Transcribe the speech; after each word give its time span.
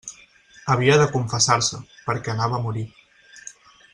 Havia 0.75 0.95
de 1.01 1.05
confessar-se, 1.17 1.81
perquè 2.09 2.33
anava 2.35 2.59
a 2.61 2.65
morir. 2.67 2.87